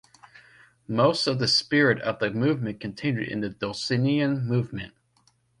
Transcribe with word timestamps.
Most 0.87 1.27
of 1.27 1.37
the 1.37 1.47
spirit 1.47 2.01
of 2.01 2.17
the 2.17 2.31
movement 2.31 2.79
continued 2.79 3.27
in 3.27 3.41
the 3.41 3.51
Dulcinian 3.51 4.43
movement. 4.47 4.95